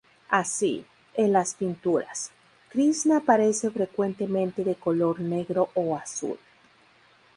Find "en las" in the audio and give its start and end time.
1.13-1.53